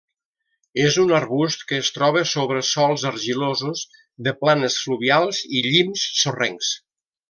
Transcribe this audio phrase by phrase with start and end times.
[0.85, 3.87] És un arbust que es troba sobre sòls argilosos
[4.31, 6.79] de planes fluvials i llims sorrencs.